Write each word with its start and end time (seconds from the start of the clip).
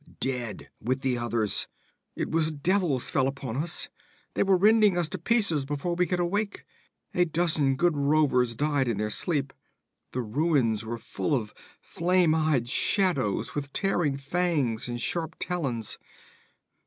'Dead, 0.19 0.71
with 0.81 1.01
the 1.01 1.15
others! 1.15 1.67
It 2.15 2.31
was 2.31 2.51
devils 2.51 3.07
fell 3.11 3.27
upon 3.27 3.55
us! 3.55 3.87
They 4.33 4.41
were 4.41 4.57
rending 4.57 4.97
us 4.97 5.07
to 5.09 5.19
pieces 5.19 5.63
before 5.63 5.93
we 5.93 6.07
could 6.07 6.19
awake 6.19 6.63
a 7.13 7.25
dozen 7.25 7.75
good 7.75 7.95
rovers 7.95 8.55
died 8.55 8.87
in 8.87 8.97
their 8.97 9.11
sleep. 9.11 9.53
The 10.11 10.23
ruins 10.23 10.83
were 10.83 10.97
full 10.97 11.35
of 11.35 11.53
flame 11.81 12.33
eyed 12.33 12.67
shadows, 12.67 13.53
with 13.53 13.71
tearing 13.73 14.17
fangs 14.17 14.87
and 14.87 14.99
sharp 14.99 15.35
talons.' 15.37 15.99